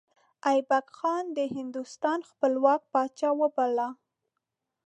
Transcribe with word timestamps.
ایبک 0.49 0.85
ځان 0.97 1.23
د 1.37 1.39
هندوستان 1.55 2.19
خپلواک 2.29 2.81
پاچا 2.93 3.29
وباله. 3.41 3.87